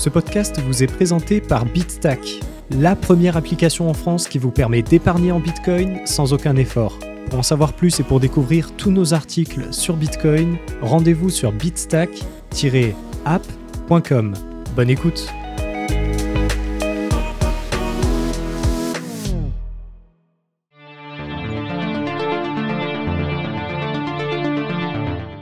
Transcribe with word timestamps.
Ce 0.00 0.08
podcast 0.08 0.58
vous 0.66 0.82
est 0.82 0.86
présenté 0.86 1.42
par 1.42 1.66
BitStack, 1.66 2.40
la 2.70 2.96
première 2.96 3.36
application 3.36 3.90
en 3.90 3.92
France 3.92 4.28
qui 4.28 4.38
vous 4.38 4.50
permet 4.50 4.80
d'épargner 4.80 5.30
en 5.30 5.40
Bitcoin 5.40 6.00
sans 6.06 6.32
aucun 6.32 6.56
effort. 6.56 6.98
Pour 7.28 7.40
en 7.40 7.42
savoir 7.42 7.74
plus 7.74 8.00
et 8.00 8.02
pour 8.02 8.18
découvrir 8.18 8.74
tous 8.78 8.90
nos 8.90 9.12
articles 9.12 9.74
sur 9.74 9.98
Bitcoin, 9.98 10.56
rendez-vous 10.80 11.28
sur 11.28 11.52
bitstack-app.com. 11.52 14.34
Bonne 14.74 14.88
écoute 14.88 15.30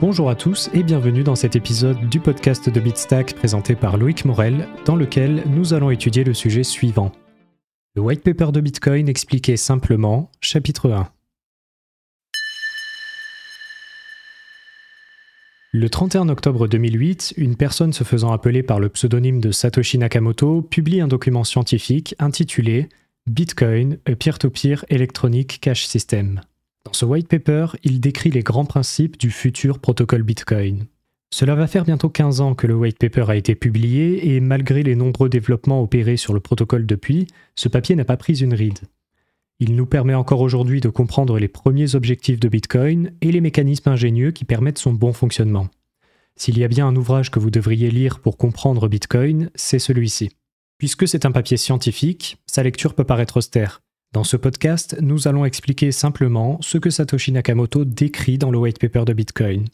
Bonjour 0.01 0.31
à 0.31 0.37
tous 0.37 0.71
et 0.75 0.85
bienvenue 0.85 1.25
dans 1.25 1.35
cet 1.35 1.57
épisode 1.57 2.09
du 2.09 2.21
podcast 2.21 2.71
de 2.71 2.79
Bitstack 2.79 3.35
présenté 3.35 3.75
par 3.75 3.97
Loïc 3.97 4.25
Morel, 4.25 4.69
dans 4.85 4.95
lequel 4.95 5.43
nous 5.49 5.75
allons 5.75 5.91
étudier 5.91 6.23
le 6.23 6.35
sujet 6.35 6.63
suivant. 6.63 7.11
Le 7.97 8.03
white 8.03 8.23
paper 8.23 8.53
de 8.53 8.61
Bitcoin 8.61 9.09
expliqué 9.09 9.57
simplement, 9.57 10.31
chapitre 10.41 10.93
1. 10.93 11.09
Le 15.73 15.91
31 15.91 16.29
octobre 16.29 16.69
2008, 16.69 17.35
une 17.37 17.57
personne 17.57 17.93
se 17.93 18.05
faisant 18.05 18.31
appeler 18.31 18.63
par 18.63 18.79
le 18.79 18.91
pseudonyme 18.91 19.41
de 19.41 19.51
Satoshi 19.51 19.99
Nakamoto 19.99 20.63
publie 20.63 21.01
un 21.01 21.09
document 21.09 21.43
scientifique 21.43 22.15
intitulé 22.21 22.89
Bitcoin, 23.27 23.99
a 24.07 24.15
peer-to-peer 24.15 24.85
electronic 24.91 25.59
cash 25.61 25.87
system. 25.87 26.41
Dans 26.85 26.93
ce 26.93 27.05
white 27.05 27.29
paper, 27.29 27.67
il 27.85 28.01
décrit 28.01 28.31
les 28.31 28.43
grands 28.43 28.65
principes 28.65 29.19
du 29.19 29.31
futur 29.31 29.79
protocole 29.79 30.23
Bitcoin. 30.23 30.87
Cela 31.31 31.55
va 31.55 31.67
faire 31.67 31.85
bientôt 31.85 32.09
15 32.09 32.41
ans 32.41 32.55
que 32.55 32.67
le 32.67 32.75
white 32.75 32.99
paper 32.99 33.27
a 33.29 33.37
été 33.37 33.55
publié 33.55 34.35
et 34.35 34.41
malgré 34.41 34.83
les 34.83 34.97
nombreux 34.97 35.29
développements 35.29 35.83
opérés 35.83 36.17
sur 36.17 36.33
le 36.33 36.41
protocole 36.41 36.87
depuis, 36.87 37.27
ce 37.55 37.69
papier 37.69 37.95
n'a 37.95 38.07
pas 38.07 38.17
pris 38.17 38.41
une 38.41 38.55
ride. 38.55 38.79
Il 39.61 39.75
nous 39.75 39.87
permet 39.87 40.15
encore 40.15 40.41
aujourd'hui 40.41 40.81
de 40.81 40.89
comprendre 40.89 41.39
les 41.39 41.49
premiers 41.49 41.95
objectifs 41.95 42.41
de 42.41 42.49
Bitcoin 42.49 43.13
et 43.21 43.33
les 43.33 43.41
mécanismes 43.41 43.91
ingénieux 43.91 44.31
qui 44.31 44.45
permettent 44.45 44.79
son 44.79 44.93
bon 44.93 45.13
fonctionnement. 45.13 45.69
S'il 46.37 46.57
y 46.59 46.65
a 46.65 46.69
bien 46.69 46.87
un 46.87 46.95
ouvrage 46.95 47.31
que 47.31 47.41
vous 47.41 47.51
devriez 47.51 47.91
lire 47.91 48.21
pour 48.21 48.39
comprendre 48.39 48.89
Bitcoin, 48.89 49.51
c'est 49.57 49.81
celui-ci. 49.81 50.31
Puisque 50.79 51.09
c'est 51.09 51.27
un 51.27 51.33
papier 51.33 51.57
scientifique, 51.57 52.39
sa 52.47 52.63
lecture 52.63 52.95
peut 52.95 53.05
paraître 53.05 53.39
austère. 53.39 53.83
Dans 54.15 54.25
ce 54.25 54.39
podcast, 54.39 54.97
nous 55.03 55.29
allons 55.29 55.45
expliquer 55.45 55.93
simplement 55.93 56.57
ce 56.63 56.79
que 56.79 56.89
Satoshi 56.89 57.31
Nakamoto 57.31 57.85
décrit 57.85 58.39
dans 58.39 58.51
le 58.51 58.57
white 58.57 58.79
paper 58.79 59.05
de 59.05 59.13
Bitcoin. 59.13 59.67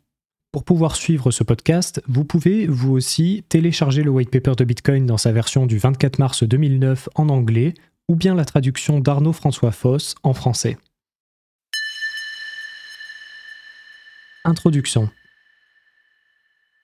Pour 0.51 0.65
pouvoir 0.65 0.97
suivre 0.97 1.31
ce 1.31 1.45
podcast, 1.45 2.03
vous 2.09 2.25
pouvez 2.25 2.67
vous 2.67 2.91
aussi 2.91 3.45
télécharger 3.49 4.03
le 4.03 4.11
white 4.11 4.31
paper 4.31 4.57
de 4.57 4.65
Bitcoin 4.65 5.07
dans 5.07 5.19
sa 5.19 5.31
version 5.31 5.67
du 5.67 5.79
24 5.79 6.19
mars 6.19 6.43
2009 6.43 7.09
en 7.15 7.29
anglais 7.29 7.75
ou 8.09 8.17
bien 8.17 8.35
la 8.35 8.45
traduction 8.45 8.99
d'Arnaud 8.99 9.33
François 9.33 9.71
Foss 9.71 10.17
en 10.25 10.35
français. 10.35 10.79
Introduction. 14.45 15.11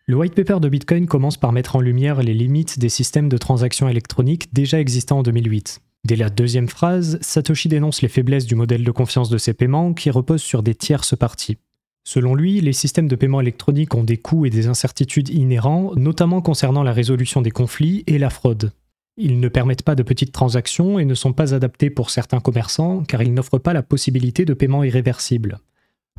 Le 0.06 0.14
white 0.14 0.36
paper 0.36 0.60
de 0.60 0.68
Bitcoin 0.68 1.06
commence 1.06 1.36
par 1.36 1.50
mettre 1.50 1.74
en 1.74 1.80
lumière 1.80 2.22
les 2.22 2.34
limites 2.34 2.78
des 2.78 2.88
systèmes 2.88 3.28
de 3.28 3.38
transactions 3.38 3.88
électroniques 3.88 4.54
déjà 4.54 4.78
existants 4.78 5.18
en 5.18 5.22
2008. 5.24 5.80
Dès 6.04 6.16
la 6.16 6.30
deuxième 6.30 6.68
phrase, 6.68 7.18
Satoshi 7.20 7.68
dénonce 7.68 8.02
les 8.02 8.08
faiblesses 8.08 8.46
du 8.46 8.54
modèle 8.54 8.84
de 8.84 8.90
confiance 8.90 9.28
de 9.28 9.38
ces 9.38 9.52
paiements 9.52 9.92
qui 9.92 10.10
repose 10.10 10.42
sur 10.42 10.62
des 10.62 10.74
tierces 10.74 11.16
parties. 11.16 11.58
Selon 12.04 12.34
lui, 12.34 12.60
les 12.60 12.72
systèmes 12.72 13.08
de 13.08 13.16
paiement 13.16 13.40
électronique 13.40 13.94
ont 13.94 14.04
des 14.04 14.16
coûts 14.16 14.46
et 14.46 14.50
des 14.50 14.66
incertitudes 14.66 15.28
inhérents, 15.28 15.92
notamment 15.96 16.40
concernant 16.40 16.82
la 16.82 16.92
résolution 16.92 17.42
des 17.42 17.50
conflits 17.50 18.04
et 18.06 18.18
la 18.18 18.30
fraude. 18.30 18.72
Ils 19.16 19.38
ne 19.38 19.48
permettent 19.48 19.82
pas 19.82 19.94
de 19.94 20.02
petites 20.02 20.32
transactions 20.32 20.98
et 20.98 21.04
ne 21.04 21.14
sont 21.14 21.34
pas 21.34 21.54
adaptés 21.54 21.90
pour 21.90 22.08
certains 22.08 22.40
commerçants 22.40 23.02
car 23.06 23.22
ils 23.22 23.34
n'offrent 23.34 23.58
pas 23.58 23.74
la 23.74 23.82
possibilité 23.82 24.46
de 24.46 24.54
paiement 24.54 24.82
irréversible. 24.82 25.58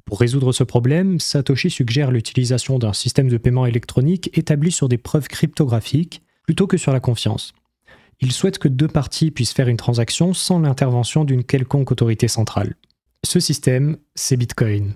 Pour 0.05 0.19
résoudre 0.19 0.51
ce 0.51 0.63
problème, 0.63 1.19
Satoshi 1.19 1.71
suggère 1.71 2.11
l'utilisation 2.11 2.77
d'un 2.77 2.93
système 2.93 3.27
de 3.27 3.37
paiement 3.37 3.65
électronique 3.65 4.29
établi 4.37 4.71
sur 4.71 4.87
des 4.87 4.97
preuves 4.97 5.27
cryptographiques 5.27 6.21
plutôt 6.43 6.67
que 6.67 6.77
sur 6.77 6.91
la 6.91 6.99
confiance. 6.99 7.53
Il 8.21 8.31
souhaite 8.31 8.59
que 8.59 8.67
deux 8.67 8.87
parties 8.87 9.31
puissent 9.31 9.53
faire 9.53 9.67
une 9.67 9.77
transaction 9.77 10.33
sans 10.33 10.59
l'intervention 10.59 11.23
d'une 11.23 11.43
quelconque 11.43 11.91
autorité 11.91 12.27
centrale. 12.27 12.75
Ce 13.23 13.39
système, 13.39 13.97
c'est 14.13 14.37
Bitcoin. 14.37 14.93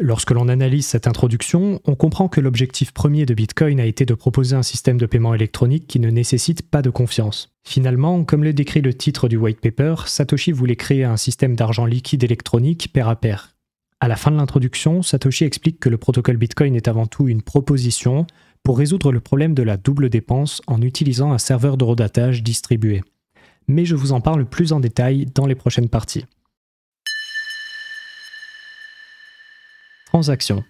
Lorsque 0.00 0.30
l'on 0.30 0.48
analyse 0.48 0.86
cette 0.86 1.06
introduction, 1.06 1.80
on 1.84 1.94
comprend 1.94 2.28
que 2.28 2.40
l'objectif 2.40 2.92
premier 2.92 3.26
de 3.26 3.34
Bitcoin 3.34 3.78
a 3.78 3.84
été 3.84 4.06
de 4.06 4.14
proposer 4.14 4.56
un 4.56 4.62
système 4.62 4.96
de 4.96 5.06
paiement 5.06 5.34
électronique 5.34 5.86
qui 5.86 6.00
ne 6.00 6.10
nécessite 6.10 6.62
pas 6.62 6.82
de 6.82 6.90
confiance. 6.90 7.50
Finalement, 7.62 8.24
comme 8.24 8.42
le 8.42 8.54
décrit 8.54 8.80
le 8.80 8.94
titre 8.94 9.28
du 9.28 9.36
white 9.36 9.60
paper, 9.60 9.94
Satoshi 10.06 10.50
voulait 10.50 10.76
créer 10.76 11.04
un 11.04 11.16
système 11.18 11.54
d'argent 11.54 11.86
liquide 11.86 12.24
électronique 12.24 12.90
pair 12.92 13.08
à 13.08 13.16
pair. 13.16 13.54
À 14.00 14.08
la 14.08 14.16
fin 14.16 14.32
de 14.32 14.36
l'introduction, 14.36 15.02
Satoshi 15.02 15.44
explique 15.44 15.78
que 15.78 15.88
le 15.88 15.98
protocole 15.98 16.36
Bitcoin 16.36 16.74
est 16.74 16.88
avant 16.88 17.06
tout 17.06 17.28
une 17.28 17.42
proposition, 17.42 18.26
pour 18.62 18.78
résoudre 18.78 19.12
le 19.12 19.20
problème 19.20 19.54
de 19.54 19.62
la 19.62 19.76
double 19.76 20.08
dépense 20.08 20.62
en 20.66 20.80
utilisant 20.82 21.32
un 21.32 21.38
serveur 21.38 21.76
de 21.76 21.84
redatage 21.84 22.42
distribué. 22.42 23.02
Mais 23.68 23.84
je 23.84 23.96
vous 23.96 24.12
en 24.12 24.20
parle 24.20 24.44
plus 24.44 24.72
en 24.72 24.80
détail 24.80 25.26
dans 25.34 25.46
les 25.46 25.54
prochaines 25.54 25.88
parties. 25.88 26.26
Transaction. 30.06 30.62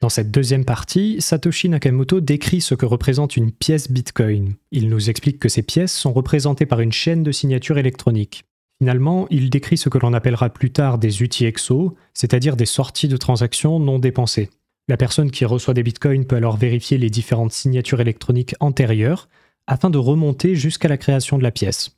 Dans 0.00 0.08
cette 0.08 0.30
deuxième 0.30 0.64
partie, 0.64 1.16
Satoshi 1.20 1.68
Nakamoto 1.68 2.20
décrit 2.20 2.60
ce 2.60 2.74
que 2.74 2.86
représente 2.86 3.36
une 3.36 3.52
pièce 3.52 3.90
Bitcoin. 3.90 4.54
Il 4.72 4.88
nous 4.88 5.08
explique 5.08 5.38
que 5.38 5.48
ces 5.48 5.62
pièces 5.62 5.96
sont 5.96 6.12
représentées 6.12 6.66
par 6.66 6.80
une 6.80 6.92
chaîne 6.92 7.22
de 7.22 7.32
signatures 7.32 7.78
électroniques. 7.78 8.44
Finalement, 8.80 9.28
il 9.30 9.48
décrit 9.48 9.76
ce 9.78 9.88
que 9.88 9.98
l'on 9.98 10.12
appellera 10.12 10.50
plus 10.50 10.72
tard 10.72 10.98
des 10.98 11.22
UTXO, 11.22 11.96
c'est-à-dire 12.14 12.56
des 12.56 12.66
sorties 12.66 13.06
de 13.06 13.16
transactions 13.16 13.78
non 13.78 14.00
dépensées. 14.00 14.50
La 14.92 14.98
personne 14.98 15.30
qui 15.30 15.46
reçoit 15.46 15.72
des 15.72 15.82
bitcoins 15.82 16.26
peut 16.26 16.36
alors 16.36 16.58
vérifier 16.58 16.98
les 16.98 17.08
différentes 17.08 17.52
signatures 17.52 18.02
électroniques 18.02 18.54
antérieures 18.60 19.30
afin 19.66 19.88
de 19.88 19.96
remonter 19.96 20.54
jusqu'à 20.54 20.86
la 20.86 20.98
création 20.98 21.38
de 21.38 21.42
la 21.42 21.50
pièce. 21.50 21.96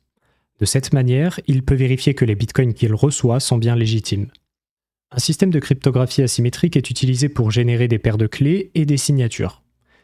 De 0.61 0.65
cette 0.65 0.93
manière, 0.93 1.41
il 1.45 1.63
peut 1.63 1.75
vérifier 1.75 2.13
que 2.13 2.23
les 2.23 2.35
bitcoins 2.35 2.73
qu'il 2.73 2.93
reçoit 2.93 3.41
sont 3.41 3.57
bien 3.57 3.75
légitimes. 3.75 4.29
Un 5.11 5.19
système 5.19 5.49
de 5.49 5.59
cryptographie 5.59 6.21
asymétrique 6.21 6.77
est 6.77 6.89
utilisé 6.89 7.27
pour 7.27 7.51
générer 7.51 7.89
des 7.89 7.99
paires 7.99 8.17
de 8.17 8.27
clés 8.27 8.71
et 8.75 8.85
des 8.85 8.95
signatures. 8.95 9.61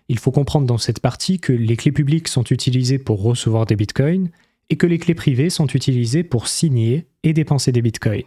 Il 0.10 0.20
faut 0.20 0.32
comprendre 0.32 0.68
dans 0.68 0.78
cette 0.78 1.00
partie 1.00 1.40
que 1.40 1.54
les 1.54 1.78
clés 1.78 1.94
publiques 1.94 2.28
sont 2.28 2.44
utilisées 2.44 3.00
pour 3.00 3.22
recevoir 3.22 3.66
des 3.66 3.78
bitcoins 3.78 4.32
et 4.70 4.76
que 4.76 4.86
les 4.86 4.98
clés 4.98 5.16
privées 5.16 5.50
sont 5.50 5.68
utilisées 5.68 6.26
pour 6.26 6.50
signer 6.50 7.08
et 7.24 7.32
dépenser 7.32 7.72
des 7.72 7.82
bitcoins. 7.82 8.26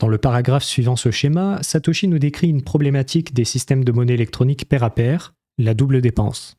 Dans 0.00 0.08
le 0.08 0.16
paragraphe 0.16 0.64
suivant 0.64 0.96
ce 0.96 1.10
schéma, 1.10 1.58
Satoshi 1.60 2.08
nous 2.08 2.18
décrit 2.18 2.48
une 2.48 2.62
problématique 2.62 3.34
des 3.34 3.44
systèmes 3.44 3.84
de 3.84 3.92
monnaie 3.92 4.14
électronique 4.14 4.66
pair 4.66 4.82
à 4.82 4.88
pair, 4.88 5.34
la 5.58 5.74
double 5.74 6.00
dépense. 6.00 6.56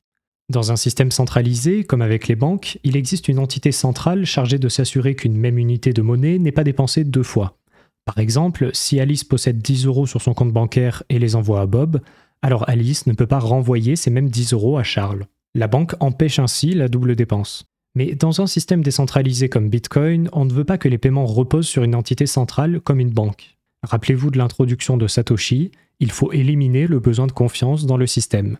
Dans 0.51 0.71
un 0.71 0.75
système 0.75 1.09
centralisé, 1.09 1.83
comme 1.83 2.03
avec 2.03 2.27
les 2.27 2.35
banques, 2.35 2.77
il 2.83 2.95
existe 2.95 3.29
une 3.29 3.39
entité 3.39 3.71
centrale 3.71 4.25
chargée 4.25 4.59
de 4.59 4.69
s'assurer 4.69 5.15
qu'une 5.15 5.35
même 5.35 5.57
unité 5.57 5.91
de 5.91 6.03
monnaie 6.03 6.37
n'est 6.37 6.51
pas 6.51 6.63
dépensée 6.63 7.03
deux 7.03 7.23
fois. 7.23 7.57
Par 8.05 8.19
exemple, 8.19 8.69
si 8.73 8.99
Alice 8.99 9.23
possède 9.23 9.57
10 9.57 9.87
euros 9.87 10.05
sur 10.05 10.21
son 10.21 10.35
compte 10.35 10.53
bancaire 10.53 11.01
et 11.09 11.17
les 11.17 11.35
envoie 11.35 11.61
à 11.61 11.65
Bob, 11.65 11.99
alors 12.43 12.69
Alice 12.69 13.07
ne 13.07 13.13
peut 13.13 13.27
pas 13.27 13.39
renvoyer 13.39 13.95
ces 13.95 14.11
mêmes 14.11 14.29
10 14.29 14.53
euros 14.53 14.77
à 14.77 14.83
Charles. 14.83 15.25
La 15.55 15.67
banque 15.67 15.95
empêche 15.99 16.37
ainsi 16.37 16.75
la 16.75 16.89
double 16.89 17.15
dépense. 17.15 17.65
Mais 17.95 18.15
dans 18.15 18.41
un 18.41 18.47
système 18.47 18.83
décentralisé 18.83 19.49
comme 19.49 19.69
Bitcoin, 19.69 20.29
on 20.31 20.45
ne 20.45 20.53
veut 20.53 20.63
pas 20.63 20.77
que 20.77 20.87
les 20.87 20.97
paiements 20.97 21.25
reposent 21.25 21.67
sur 21.67 21.83
une 21.83 21.95
entité 21.95 22.25
centrale 22.25 22.79
comme 22.79 22.99
une 22.99 23.11
banque. 23.11 23.57
Rappelez-vous 23.83 24.31
de 24.31 24.37
l'introduction 24.37 24.95
de 24.95 25.07
Satoshi, 25.07 25.71
il 25.99 26.11
faut 26.11 26.31
éliminer 26.31 26.87
le 26.87 26.99
besoin 26.99 27.27
de 27.27 27.31
confiance 27.31 27.85
dans 27.85 27.97
le 27.97 28.07
système. 28.07 28.57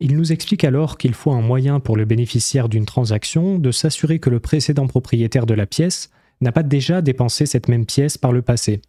Il 0.00 0.16
nous 0.16 0.32
explique 0.32 0.64
alors 0.64 0.96
qu'il 0.96 1.14
faut 1.14 1.32
un 1.32 1.42
moyen 1.42 1.78
pour 1.78 1.96
le 1.96 2.06
bénéficiaire 2.06 2.70
d'une 2.70 2.86
transaction 2.86 3.58
de 3.58 3.70
s'assurer 3.70 4.18
que 4.18 4.30
le 4.30 4.40
précédent 4.40 4.86
propriétaire 4.86 5.46
de 5.46 5.54
la 5.54 5.66
pièce 5.66 6.10
n'a 6.40 6.52
pas 6.52 6.62
déjà 6.62 7.02
dépensé 7.02 7.44
cette 7.44 7.68
même 7.68 7.84
pièce 7.84 8.16
par 8.16 8.32
le 8.32 8.40
passé. 8.40 8.80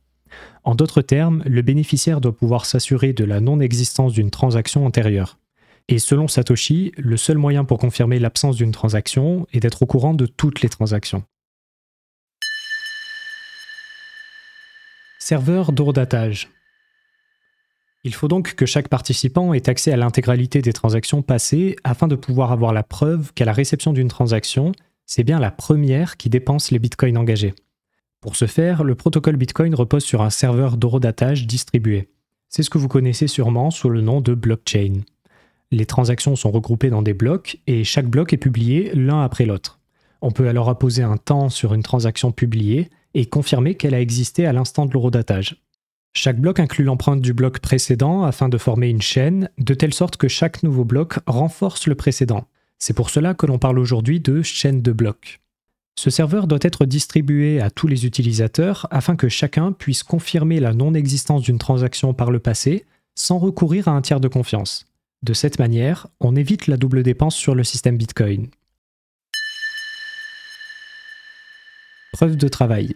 En 0.63 0.73
d'autres 0.73 1.01
termes, 1.01 1.43
le 1.45 1.61
bénéficiaire 1.61 2.21
doit 2.21 2.35
pouvoir 2.35 2.65
s'assurer 2.65 3.11
de 3.11 3.25
la 3.25 3.41
non-existence 3.41 4.13
d'une 4.13 4.31
transaction 4.31 4.85
antérieure. 4.85 5.37
Et 5.87 5.99
selon 5.99 6.27
Satoshi, 6.27 6.91
le 6.97 7.17
seul 7.17 7.37
moyen 7.37 7.65
pour 7.65 7.77
confirmer 7.77 8.19
l'absence 8.19 8.55
d'une 8.55 8.71
transaction 8.71 9.47
est 9.51 9.59
d'être 9.59 9.81
au 9.81 9.85
courant 9.85 10.13
de 10.13 10.25
toutes 10.25 10.61
les 10.61 10.69
transactions. 10.69 11.23
Serveur 15.19 15.71
d'horodatage. 15.71 16.49
Il 18.03 18.13
faut 18.13 18.27
donc 18.27 18.55
que 18.55 18.65
chaque 18.65 18.87
participant 18.87 19.53
ait 19.53 19.69
accès 19.69 19.91
à 19.91 19.97
l'intégralité 19.97 20.61
des 20.61 20.73
transactions 20.73 21.21
passées 21.21 21.75
afin 21.83 22.07
de 22.07 22.15
pouvoir 22.15 22.51
avoir 22.51 22.73
la 22.73 22.83
preuve 22.83 23.31
qu'à 23.33 23.45
la 23.45 23.53
réception 23.53 23.93
d'une 23.93 24.07
transaction, 24.07 24.71
c'est 25.05 25.23
bien 25.23 25.39
la 25.39 25.51
première 25.51 26.17
qui 26.17 26.29
dépense 26.29 26.71
les 26.71 26.79
bitcoins 26.79 27.17
engagés. 27.17 27.53
Pour 28.21 28.35
ce 28.35 28.45
faire, 28.45 28.83
le 28.83 28.93
protocole 28.93 29.35
Bitcoin 29.35 29.73
repose 29.73 30.03
sur 30.03 30.21
un 30.21 30.29
serveur 30.29 30.77
d'horodatage 30.77 31.47
distribué. 31.47 32.11
C'est 32.49 32.61
ce 32.61 32.69
que 32.69 32.77
vous 32.77 32.87
connaissez 32.87 33.27
sûrement 33.27 33.71
sous 33.71 33.89
le 33.89 34.01
nom 34.01 34.21
de 34.21 34.35
blockchain. 34.35 35.01
Les 35.71 35.85
transactions 35.85 36.35
sont 36.35 36.51
regroupées 36.51 36.89
dans 36.89 37.01
des 37.01 37.13
blocs 37.13 37.57
et 37.65 37.83
chaque 37.83 38.09
bloc 38.09 38.33
est 38.33 38.37
publié 38.37 38.91
l'un 38.93 39.23
après 39.23 39.45
l'autre. 39.45 39.79
On 40.21 40.31
peut 40.31 40.49
alors 40.49 40.69
apposer 40.69 41.01
un 41.01 41.17
temps 41.17 41.49
sur 41.49 41.73
une 41.73 41.81
transaction 41.81 42.31
publiée 42.31 42.89
et 43.13 43.25
confirmer 43.25 43.75
qu'elle 43.75 43.93
a 43.93 44.01
existé 44.01 44.45
à 44.45 44.53
l'instant 44.53 44.85
de 44.85 44.91
l'horodatage. 44.91 45.63
Chaque 46.13 46.39
bloc 46.39 46.59
inclut 46.59 46.83
l'empreinte 46.83 47.21
du 47.21 47.33
bloc 47.33 47.59
précédent 47.59 48.23
afin 48.23 48.49
de 48.49 48.57
former 48.57 48.89
une 48.89 49.01
chaîne, 49.01 49.49
de 49.57 49.73
telle 49.73 49.93
sorte 49.93 50.17
que 50.17 50.27
chaque 50.27 50.61
nouveau 50.61 50.83
bloc 50.83 51.19
renforce 51.25 51.87
le 51.87 51.95
précédent. 51.95 52.45
C'est 52.77 52.93
pour 52.93 53.09
cela 53.09 53.33
que 53.33 53.45
l'on 53.45 53.59
parle 53.59 53.79
aujourd'hui 53.79 54.19
de 54.19 54.41
chaîne 54.41 54.81
de 54.81 54.91
blocs. 54.91 55.39
Ce 55.97 56.09
serveur 56.09 56.47
doit 56.47 56.59
être 56.61 56.85
distribué 56.85 57.61
à 57.61 57.69
tous 57.69 57.87
les 57.87 58.05
utilisateurs 58.05 58.87
afin 58.91 59.15
que 59.15 59.29
chacun 59.29 59.71
puisse 59.71 60.03
confirmer 60.03 60.59
la 60.59 60.73
non-existence 60.73 61.43
d'une 61.43 61.59
transaction 61.59 62.13
par 62.13 62.31
le 62.31 62.39
passé 62.39 62.85
sans 63.15 63.37
recourir 63.37 63.87
à 63.87 63.91
un 63.91 64.01
tiers 64.01 64.19
de 64.19 64.27
confiance. 64.27 64.85
De 65.23 65.33
cette 65.33 65.59
manière, 65.59 66.07
on 66.19 66.35
évite 66.35 66.65
la 66.65 66.77
double 66.77 67.03
dépense 67.03 67.35
sur 67.35 67.53
le 67.53 67.63
système 67.63 67.95
Bitcoin. 67.95 68.47
Preuve 72.11 72.37
de 72.37 72.47
travail. 72.47 72.95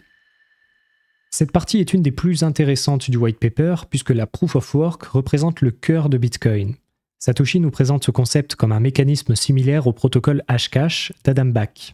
Cette 1.29 1.51
partie 1.51 1.77
est 1.77 1.93
une 1.93 2.01
des 2.01 2.11
plus 2.11 2.41
intéressantes 2.41 3.11
du 3.11 3.17
white 3.17 3.37
paper 3.37 3.75
puisque 3.91 4.09
la 4.09 4.25
proof 4.25 4.55
of 4.55 4.73
work 4.73 5.03
représente 5.03 5.61
le 5.61 5.69
cœur 5.69 6.09
de 6.09 6.17
Bitcoin. 6.17 6.73
Satoshi 7.19 7.59
nous 7.59 7.69
présente 7.69 8.03
ce 8.03 8.09
concept 8.09 8.55
comme 8.55 8.71
un 8.71 8.79
mécanisme 8.79 9.35
similaire 9.35 9.85
au 9.85 9.93
protocole 9.93 10.43
Hashcash 10.47 11.13
d'Adam 11.23 11.45
Back. 11.45 11.93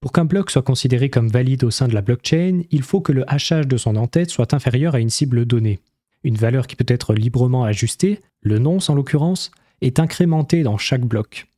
Pour 0.00 0.12
qu'un 0.12 0.24
bloc 0.24 0.50
soit 0.50 0.62
considéré 0.62 1.10
comme 1.10 1.28
valide 1.28 1.64
au 1.64 1.70
sein 1.70 1.86
de 1.86 1.94
la 1.94 2.00
blockchain, 2.00 2.62
il 2.70 2.82
faut 2.82 3.02
que 3.02 3.12
le 3.12 3.30
hachage 3.30 3.68
de 3.68 3.76
son 3.76 3.96
en-tête 3.96 4.30
soit 4.30 4.54
inférieur 4.54 4.94
à 4.94 5.00
une 5.00 5.10
cible 5.10 5.44
donnée. 5.44 5.80
Une 6.24 6.36
valeur 6.36 6.66
qui 6.66 6.76
peut 6.76 6.86
être 6.88 7.12
librement 7.12 7.64
ajustée, 7.64 8.22
le 8.40 8.58
nonce 8.58 8.88
en 8.88 8.94
l'occurrence, 8.94 9.50
est 9.80 10.00
incrémentée 10.00 10.62
dans 10.62 10.78
chaque 10.78 11.04
bloc. 11.04 11.48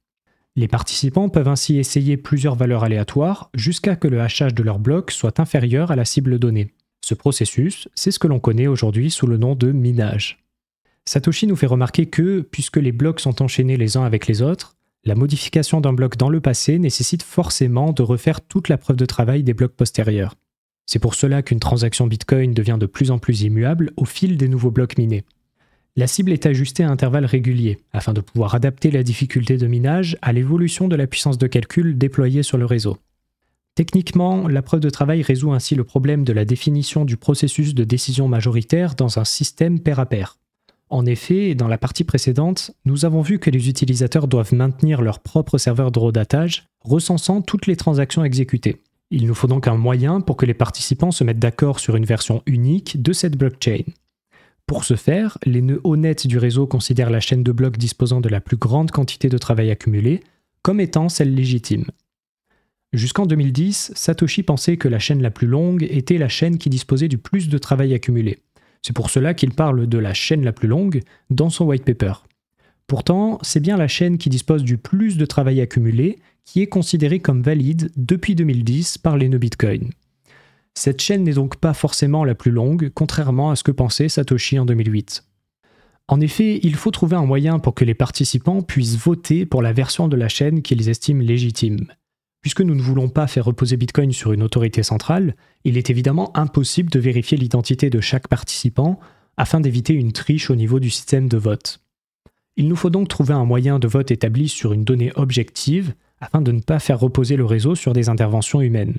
Les 0.56 0.69
participants 0.69 1.29
peuvent 1.29 1.49
ainsi 1.49 1.79
essayer 1.79 2.17
plusieurs 2.17 2.56
valeurs 2.56 2.85
aléatoires 2.85 3.50
jusqu'à 3.55 3.97
que 3.97 4.09
le 4.09 4.20
hachage 4.20 4.55
de 4.55 4.62
leur 4.62 4.79
bloc 4.79 5.11
soit 5.12 5.38
inférieur 5.41 5.91
à 5.91 5.97
la 5.97 6.05
cible 6.05 6.38
donnée. 6.38 6.75
Ce 7.00 7.15
processus, 7.15 7.88
c'est 7.94 8.11
ce 8.11 8.19
que 8.19 8.26
l'on 8.26 8.41
connaît 8.41 8.67
aujourd'hui 8.67 9.11
sous 9.11 9.26
le 9.26 9.37
nom 9.37 9.55
de 9.55 9.70
minage. 9.70 10.44
Satoshi 11.05 11.47
nous 11.47 11.56
fait 11.56 11.67
remarquer 11.67 12.06
que, 12.06 12.41
puisque 12.41 12.76
les 12.76 12.93
blocs 12.93 13.20
sont 13.20 13.41
enchaînés 13.41 13.76
les 13.76 13.97
uns 13.97 14.05
avec 14.05 14.26
les 14.26 14.43
autres, 14.43 14.76
la 15.05 15.14
modification 15.14 15.81
d'un 15.81 15.93
bloc 15.93 16.17
dans 16.17 16.29
le 16.29 16.41
passé 16.41 16.79
nécessite 16.79 17.23
forcément 17.23 17.93
de 17.93 18.03
refaire 18.03 18.41
toute 18.41 18.69
la 18.69 18.76
preuve 18.76 18.97
de 18.97 19.06
travail 19.06 19.43
des 19.43 19.55
blocs 19.55 19.75
postérieurs. 19.75 20.35
C'est 20.87 20.99
pour 20.99 21.14
cela 21.14 21.43
qu'une 21.43 21.61
transaction 21.61 22.06
Bitcoin 22.06 22.53
devient 22.53 22.79
de 22.81 22.87
plus 22.87 23.11
en 23.11 23.19
plus 23.19 23.43
immuable 23.43 23.93
au 23.97 24.05
fil 24.05 24.37
des 24.37 24.49
nouveaux 24.49 24.71
blocs 24.71 24.99
minés. 24.99 25.25
La 25.99 26.06
cible 26.06 26.31
est 26.31 26.47
ajustée 26.47 26.85
à 26.85 26.91
intervalles 26.91 27.25
réguliers, 27.25 27.81
afin 27.93 28.12
de 28.12 28.21
pouvoir 28.21 28.55
adapter 28.55 28.93
la 28.93 29.03
difficulté 29.03 29.56
de 29.56 29.67
minage 29.67 30.17
à 30.23 30.33
l'évolution 30.33 30.87
de 30.87 30.95
la 30.95 31.09
puissance 31.09 31.39
de 31.39 31.49
calcul 31.49 31.99
déployée 31.99 32.45
sur 32.45 32.56
le 32.56 32.67
réseau. 32.67 32.99
Techniquement, 33.75 34.47
la 34.47 34.62
preuve 34.62 34.79
de 34.79 34.91
travail 34.91 35.23
résout 35.23 35.50
ainsi 35.50 35.75
le 35.75 35.83
problème 35.83 36.23
de 36.23 36.33
la 36.33 36.45
définition 36.45 37.05
du 37.05 37.17
processus 37.17 37.75
de 37.75 37.83
décision 37.83 38.29
majoritaire 38.29 38.95
dans 38.95 39.19
un 39.19 39.25
système 39.25 39.81
pair 39.81 39.99
à 39.99 40.06
pair. 40.06 40.37
En 40.89 41.05
effet, 41.05 41.56
dans 41.56 41.67
la 41.67 41.79
partie 41.79 42.05
précédente, 42.05 42.71
nous 42.85 43.05
avons 43.05 43.23
vu 43.23 43.41
que 43.41 43.50
les 43.50 43.69
utilisateurs 43.69 44.29
doivent 44.29 44.55
maintenir 44.55 45.03
leur 45.03 45.19
propre 45.19 45.59
serveur 45.59 45.91
de 45.91 45.99
redatage, 45.99 46.69
recensant 46.85 47.43
toutes 47.43 47.67
les 47.67 47.75
transactions 47.75 48.23
exécutées. 48.23 48.83
Il 49.11 49.27
nous 49.27 49.35
faut 49.35 49.49
donc 49.49 49.67
un 49.67 49.77
moyen 49.77 50.21
pour 50.21 50.37
que 50.37 50.47
les 50.47 50.55
participants 50.55 51.11
se 51.11 51.25
mettent 51.25 51.41
d'accord 51.41 51.81
sur 51.81 51.97
une 51.97 52.05
version 52.05 52.45
unique 52.47 53.03
de 53.03 53.12
cette 53.12 53.37
blockchain. 53.37 53.83
Pour 54.69 54.85
ce 54.85 54.97
faire, 54.97 55.38
les 55.47 55.62
nœuds 55.62 55.81
honnêtes 55.82 56.26
du 56.26 56.37
réseau 56.37 56.67
considèrent 56.67 57.09
la 57.09 57.20
chaîne 57.20 57.43
de 57.43 57.53
blocs 57.53 57.79
disposant 57.79 58.20
de 58.20 58.29
la 58.29 58.43
plus 58.43 58.59
grande 58.59 58.91
quantité 58.91 59.31
de 59.31 59.38
travail 59.38 59.70
accumulé 59.70 60.20
comme 60.61 60.79
étant 60.79 61.09
celle 61.09 61.35
légitime. 61.35 61.87
Jusqu'en 62.93 63.25
2010, 63.25 63.93
Satoshi 63.94 64.43
pensait 64.43 64.76
que 64.76 64.87
la 64.87 64.99
chaîne 64.99 65.23
la 65.23 65.31
plus 65.31 65.47
longue 65.47 65.87
était 65.88 66.19
la 66.19 66.29
chaîne 66.29 66.59
qui 66.59 66.69
disposait 66.69 67.09
du 67.09 67.17
plus 67.17 67.49
de 67.49 67.56
travail 67.56 67.94
accumulé. 67.94 68.41
C'est 68.82 68.93
pour 68.93 69.09
cela 69.09 69.32
qu'il 69.32 69.53
parle 69.53 69.87
de 69.87 69.99
la 69.99 70.12
chaîne 70.12 70.44
la 70.44 70.53
plus 70.53 70.69
longue 70.69 71.00
dans 71.31 71.49
son 71.49 71.64
white 71.64 71.87
paper. 71.87 72.12
Pourtant, 72.87 73.38
c'est 73.41 73.61
bien 73.61 73.79
la 73.79 73.88
chaîne 73.88 74.19
qui 74.19 74.29
dispose 74.29 74.64
du 74.64 74.76
plus 74.76 75.17
de 75.17 75.25
travail 75.25 75.62
accumulé 75.62 76.19
qui 76.44 76.61
est 76.61 76.67
considérée 76.67 77.21
comme 77.21 77.41
valide 77.41 77.91
depuis 77.97 78.35
2010 78.35 78.99
par 78.99 79.17
les 79.17 79.31
nœuds 79.31 79.38
Bitcoin. 79.38 79.88
Cette 80.78 81.02
chaîne 81.02 81.25
n'est 81.25 81.32
donc 81.32 81.56
pas 81.56 81.75
forcément 81.75 82.25
la 82.25 82.36
plus 82.36 82.52
longue, 82.52 82.92
contrairement 82.94 83.50
à 83.50 83.56
ce 83.56 83.64
que 83.64 83.72
pensait 83.72 84.08
Satoshi 84.08 84.60
en 84.60 84.64
2008. 84.64 85.25
En 86.06 86.20
effet, 86.20 86.60
il 86.62 86.76
faut 86.76 86.92
trouver 86.92 87.16
un 87.16 87.26
moyen 87.26 87.58
pour 87.58 87.75
que 87.75 87.84
les 87.84 87.94
participants 87.94 88.62
puissent 88.62 88.94
voter 88.94 89.44
pour 89.44 89.60
la 89.60 89.72
version 89.72 90.06
de 90.06 90.14
la 90.14 90.28
chaîne 90.28 90.62
qu'ils 90.62 90.88
estiment 90.88 91.20
légitime. 91.20 91.88
Puisque 92.42 92.60
nous 92.60 92.76
ne 92.76 92.80
voulons 92.80 93.08
pas 93.08 93.26
faire 93.26 93.46
reposer 93.46 93.76
Bitcoin 93.76 94.12
sur 94.12 94.32
une 94.32 94.44
autorité 94.44 94.84
centrale, 94.84 95.34
il 95.64 95.76
est 95.76 95.90
évidemment 95.90 96.30
impossible 96.38 96.90
de 96.90 97.00
vérifier 97.00 97.36
l'identité 97.36 97.90
de 97.90 98.00
chaque 98.00 98.28
participant 98.28 99.00
afin 99.36 99.58
d'éviter 99.58 99.94
une 99.94 100.12
triche 100.12 100.48
au 100.48 100.54
niveau 100.54 100.78
du 100.78 100.90
système 100.90 101.28
de 101.28 101.38
vote. 101.38 101.80
Il 102.56 102.69
nous 102.69 102.76
faut 102.76 102.90
donc 102.90 103.08
trouver 103.08 103.34
un 103.34 103.44
moyen 103.44 103.80
de 103.80 103.88
vote 103.88 104.12
établi 104.12 104.48
sur 104.48 104.72
une 104.72 104.84
donnée 104.84 105.10
objective 105.16 105.94
afin 106.20 106.40
de 106.40 106.52
ne 106.52 106.60
pas 106.60 106.78
faire 106.78 107.00
reposer 107.00 107.34
le 107.34 107.46
réseau 107.46 107.75
sur 107.75 107.94
des 107.94 108.08
interventions 108.08 108.60
humaines. 108.60 108.94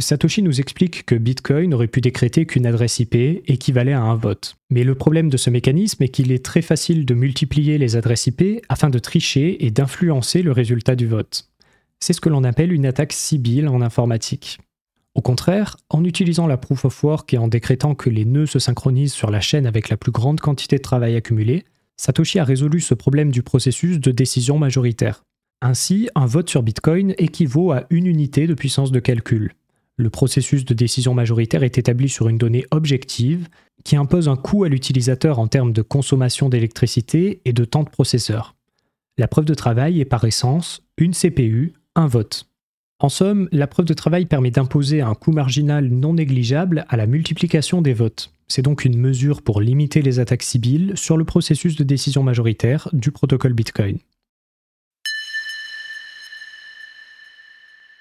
Satoshi 0.00 0.42
nous 0.42 0.60
explique 0.60 1.06
que 1.06 1.14
Bitcoin 1.14 1.72
aurait 1.72 1.86
pu 1.86 2.00
décréter 2.00 2.44
qu'une 2.44 2.66
adresse 2.66 2.98
IP 2.98 3.14
équivalait 3.14 3.92
à 3.92 4.02
un 4.02 4.16
vote. 4.16 4.56
Mais 4.68 4.82
le 4.82 4.96
problème 4.96 5.28
de 5.30 5.36
ce 5.36 5.48
mécanisme 5.48 6.02
est 6.02 6.08
qu'il 6.08 6.32
est 6.32 6.44
très 6.44 6.62
facile 6.62 7.06
de 7.06 7.14
multiplier 7.14 7.78
les 7.78 7.94
adresses 7.94 8.26
IP 8.26 8.62
afin 8.68 8.90
de 8.90 8.98
tricher 8.98 9.64
et 9.64 9.70
d'influencer 9.70 10.42
le 10.42 10.50
résultat 10.50 10.96
du 10.96 11.06
vote. 11.06 11.48
C'est 12.00 12.14
ce 12.14 12.20
que 12.20 12.28
l'on 12.28 12.42
appelle 12.42 12.72
une 12.72 12.84
attaque 12.84 13.12
sibylle 13.12 13.68
en 13.68 13.80
informatique. 13.80 14.58
Au 15.14 15.22
contraire, 15.22 15.76
en 15.88 16.04
utilisant 16.04 16.48
la 16.48 16.56
proof 16.56 16.84
of 16.84 17.04
work 17.04 17.32
et 17.32 17.38
en 17.38 17.46
décrétant 17.46 17.94
que 17.94 18.10
les 18.10 18.24
nœuds 18.24 18.46
se 18.46 18.58
synchronisent 18.58 19.14
sur 19.14 19.30
la 19.30 19.40
chaîne 19.40 19.66
avec 19.66 19.88
la 19.88 19.96
plus 19.96 20.12
grande 20.12 20.40
quantité 20.40 20.76
de 20.76 20.82
travail 20.82 21.14
accumulé, 21.14 21.64
Satoshi 21.96 22.40
a 22.40 22.44
résolu 22.44 22.80
ce 22.80 22.94
problème 22.94 23.30
du 23.30 23.44
processus 23.44 24.00
de 24.00 24.10
décision 24.10 24.58
majoritaire. 24.58 25.22
Ainsi, 25.62 26.10
un 26.16 26.26
vote 26.26 26.50
sur 26.50 26.64
Bitcoin 26.64 27.14
équivaut 27.18 27.70
à 27.70 27.86
une 27.88 28.06
unité 28.06 28.48
de 28.48 28.54
puissance 28.54 28.90
de 28.90 28.98
calcul. 28.98 29.54
Le 29.98 30.10
processus 30.10 30.64
de 30.64 30.74
décision 30.74 31.14
majoritaire 31.14 31.62
est 31.62 31.78
établi 31.78 32.08
sur 32.08 32.28
une 32.28 32.36
donnée 32.36 32.66
objective 32.70 33.48
qui 33.82 33.96
impose 33.96 34.28
un 34.28 34.36
coût 34.36 34.64
à 34.64 34.68
l'utilisateur 34.68 35.38
en 35.38 35.48
termes 35.48 35.72
de 35.72 35.80
consommation 35.80 36.48
d'électricité 36.50 37.40
et 37.44 37.52
de 37.54 37.64
temps 37.64 37.82
de 37.82 37.88
processeur. 37.88 38.54
La 39.16 39.28
preuve 39.28 39.46
de 39.46 39.54
travail 39.54 40.00
est 40.00 40.04
par 40.04 40.24
essence 40.24 40.82
une 40.98 41.14
CPU 41.14 41.72
un 41.94 42.06
vote. 42.06 42.46
En 42.98 43.08
somme, 43.08 43.48
la 43.52 43.66
preuve 43.66 43.86
de 43.86 43.94
travail 43.94 44.26
permet 44.26 44.50
d'imposer 44.50 45.00
un 45.00 45.14
coût 45.14 45.32
marginal 45.32 45.88
non 45.88 46.14
négligeable 46.14 46.84
à 46.88 46.96
la 46.96 47.06
multiplication 47.06 47.80
des 47.80 47.94
votes. 47.94 48.32
C'est 48.48 48.62
donc 48.62 48.84
une 48.84 48.98
mesure 48.98 49.42
pour 49.42 49.60
limiter 49.60 50.02
les 50.02 50.18
attaques 50.18 50.42
civiles 50.42 50.92
sur 50.94 51.16
le 51.16 51.24
processus 51.24 51.76
de 51.76 51.84
décision 51.84 52.22
majoritaire 52.22 52.88
du 52.92 53.10
protocole 53.10 53.54
Bitcoin. 53.54 53.98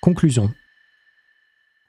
Conclusion. 0.02 0.52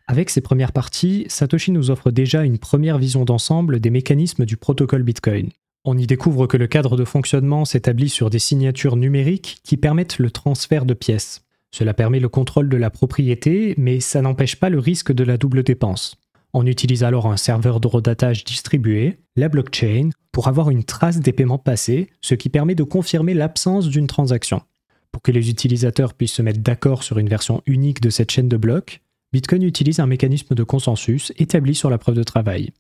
Avec 0.09 0.31
ces 0.31 0.41
premières 0.41 0.73
parties, 0.73 1.27
Satoshi 1.29 1.73
nous 1.73 1.91
offre 1.91 2.13
déjà 2.13 2.45
une 2.45 2.59
première 2.59 2.99
vision 2.99 3.25
d'ensemble 3.25 3.81
des 3.81 3.91
mécanismes 3.91 4.45
du 4.45 4.57
protocole 4.57 5.03
Bitcoin. 5.03 5.51
On 5.85 5.99
y 5.99 6.07
découvre 6.07 6.47
que 6.47 6.57
le 6.57 6.69
cadre 6.69 6.97
de 6.97 7.05
fonctionnement 7.05 7.65
s'établit 7.65 8.09
sur 8.09 8.31
des 8.31 8.39
signatures 8.39 8.97
numériques 8.97 9.59
qui 9.65 9.77
permettent 9.77 10.19
le 10.19 10.31
transfert 10.31 10.85
de 10.85 10.95
pièces. 10.95 11.43
Cela 11.73 11.93
permet 11.93 12.21
le 12.21 12.29
contrôle 12.29 12.69
de 12.69 12.77
la 12.77 12.91
propriété, 12.91 13.75
mais 13.79 13.99
ça 13.99 14.23
n'empêche 14.23 14.57
pas 14.57 14.71
le 14.71 14.79
risque 14.79 15.13
de 15.13 15.25
la 15.25 15.37
double 15.39 15.65
dépense. 15.65 16.17
On 16.53 16.67
utilise 16.67 17.03
alors 17.03 17.27
un 17.27 17.37
serveur 17.37 17.81
de 17.81 17.89
redatage 17.89 18.45
distribué, 18.45 19.19
la 19.35 19.49
blockchain, 19.49 20.11
pour 20.31 20.47
avoir 20.47 20.71
une 20.71 20.85
trace 20.85 21.19
des 21.19 21.33
paiements 21.33 21.59
passés, 21.59 22.11
ce 22.21 22.35
qui 22.35 22.49
permet 22.49 22.77
de 22.77 22.85
confirmer 22.85 23.35
l'absence 23.35 23.89
d'une 23.89 24.07
transaction. 24.07 24.63
Pour 25.11 25.23
que 25.23 25.33
les 25.33 25.51
utilisateurs 25.51 26.15
puissent 26.15 26.35
se 26.35 26.43
mettre 26.43 26.61
d'accord 26.61 27.03
sur 27.03 27.19
une 27.19 27.29
version 27.29 27.63
unique 27.67 28.01
de 28.01 28.11
cette 28.11 28.31
chaîne 28.31 28.49
de 28.49 28.57
blocs, 28.57 29.03
Bitcoin 29.37 29.65
utilise 29.65 30.01
un 30.01 30.07
mécanisme 30.07 30.55
de 30.55 30.63
consensus 30.63 31.31
établi 31.37 31.75
sur 31.75 31.91
la 31.91 31.99
preuve 31.99 32.15
de 32.15 32.23
travail. 32.23 32.71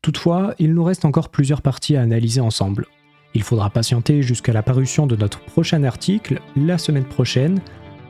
Toutefois, 0.00 0.54
il 0.60 0.74
nous 0.74 0.84
reste 0.84 1.04
encore 1.04 1.28
plusieurs 1.28 1.60
parties 1.60 1.96
à 1.96 2.02
analyser 2.02 2.40
ensemble. 2.40 2.86
Il 3.34 3.42
faudra 3.42 3.68
patienter 3.68 4.22
jusqu'à 4.22 4.52
la 4.52 4.62
parution 4.62 5.08
de 5.08 5.16
notre 5.16 5.40
prochain 5.40 5.82
article 5.82 6.40
la 6.54 6.78
semaine 6.78 7.02
prochaine 7.04 7.60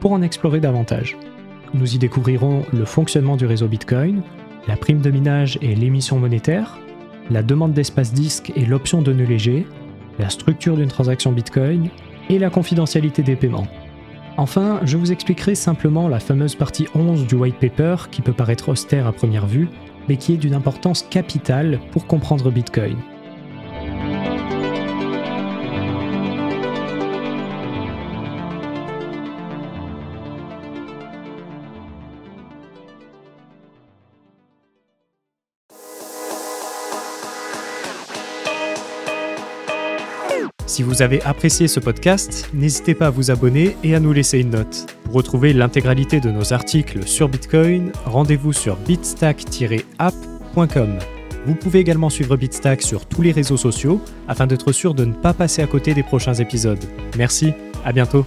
pour 0.00 0.12
en 0.12 0.20
explorer 0.20 0.60
davantage. 0.60 1.16
Nous 1.72 1.94
y 1.94 1.98
découvrirons 1.98 2.66
le 2.74 2.84
fonctionnement 2.84 3.38
du 3.38 3.46
réseau 3.46 3.68
Bitcoin, 3.68 4.20
la 4.68 4.76
prime 4.76 5.00
de 5.00 5.10
minage 5.10 5.58
et 5.62 5.74
l'émission 5.74 6.18
monétaire, 6.18 6.78
la 7.30 7.42
demande 7.42 7.72
d'espace 7.72 8.12
disque 8.12 8.52
et 8.54 8.66
l'option 8.66 9.00
de 9.00 9.14
nœud 9.14 9.24
léger, 9.24 9.66
la 10.18 10.28
structure 10.28 10.76
d'une 10.76 10.88
transaction 10.88 11.32
Bitcoin 11.32 11.88
et 12.28 12.38
la 12.38 12.50
confidentialité 12.50 13.22
des 13.22 13.36
paiements. 13.36 13.66
Enfin, 14.36 14.80
je 14.84 14.96
vous 14.96 15.12
expliquerai 15.12 15.54
simplement 15.54 16.08
la 16.08 16.18
fameuse 16.18 16.54
partie 16.54 16.86
11 16.94 17.26
du 17.26 17.34
white 17.34 17.58
paper 17.58 17.96
qui 18.10 18.22
peut 18.22 18.32
paraître 18.32 18.70
austère 18.70 19.06
à 19.06 19.12
première 19.12 19.46
vue, 19.46 19.68
mais 20.08 20.16
qui 20.16 20.34
est 20.34 20.38
d'une 20.38 20.54
importance 20.54 21.02
capitale 21.02 21.80
pour 21.92 22.06
comprendre 22.06 22.50
Bitcoin. 22.50 22.96
Si 40.72 40.82
vous 40.82 41.02
avez 41.02 41.20
apprécié 41.24 41.68
ce 41.68 41.80
podcast, 41.80 42.48
n'hésitez 42.54 42.94
pas 42.94 43.08
à 43.08 43.10
vous 43.10 43.30
abonner 43.30 43.76
et 43.84 43.94
à 43.94 44.00
nous 44.00 44.14
laisser 44.14 44.38
une 44.38 44.48
note. 44.48 44.86
Pour 45.04 45.12
retrouver 45.12 45.52
l'intégralité 45.52 46.18
de 46.18 46.30
nos 46.30 46.54
articles 46.54 47.06
sur 47.06 47.28
Bitcoin, 47.28 47.92
rendez-vous 48.06 48.54
sur 48.54 48.76
bitstack-app.com. 48.76 50.98
Vous 51.44 51.54
pouvez 51.56 51.80
également 51.80 52.08
suivre 52.08 52.38
Bitstack 52.38 52.80
sur 52.80 53.04
tous 53.04 53.20
les 53.20 53.32
réseaux 53.32 53.58
sociaux 53.58 54.00
afin 54.28 54.46
d'être 54.46 54.72
sûr 54.72 54.94
de 54.94 55.04
ne 55.04 55.12
pas 55.12 55.34
passer 55.34 55.60
à 55.60 55.66
côté 55.66 55.92
des 55.92 56.02
prochains 56.02 56.32
épisodes. 56.32 56.82
Merci, 57.18 57.52
à 57.84 57.92
bientôt. 57.92 58.24